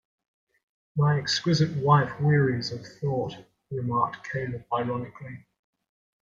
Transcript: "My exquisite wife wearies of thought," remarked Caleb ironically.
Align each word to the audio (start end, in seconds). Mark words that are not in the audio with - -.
"My 0.97 1.19
exquisite 1.19 1.77
wife 1.77 2.19
wearies 2.19 2.71
of 2.71 2.83
thought," 2.83 3.37
remarked 3.69 4.27
Caleb 4.27 4.65
ironically. 4.73 5.45